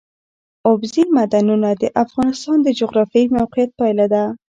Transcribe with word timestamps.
اوبزین 0.67 1.07
معدنونه 1.15 1.69
د 1.81 1.83
افغانستان 2.03 2.57
د 2.63 2.67
جغرافیایي 2.79 3.33
موقیعت 3.39 3.69
پایله 3.79 4.05
ده. 4.13 4.23